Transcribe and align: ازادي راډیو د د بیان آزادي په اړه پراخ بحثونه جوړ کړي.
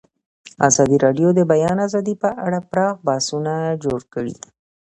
ازادي 0.67 0.97
راډیو 1.05 1.27
د 1.33 1.35
د 1.37 1.41
بیان 1.51 1.77
آزادي 1.87 2.15
په 2.23 2.29
اړه 2.45 2.59
پراخ 2.71 2.95
بحثونه 3.07 3.53
جوړ 3.83 3.99
کړي. 4.13 4.35